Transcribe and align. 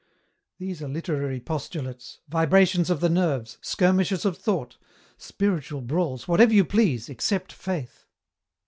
These 0.57 0.81
are 0.81 0.87
literary 0.87 1.39
postulates, 1.39 2.21
vibrations 2.27 2.89
of 2.89 3.01
the 3.01 3.07
nerves, 3.09 3.59
skirmishes 3.61 4.25
of 4.25 4.35
thought, 4.35 4.79
spiritual 5.15 5.81
brawls, 5.81 6.27
whatever 6.27 6.55
you 6.55 6.65
please, 6.65 7.07
except 7.07 7.53
Faith." 7.53 8.07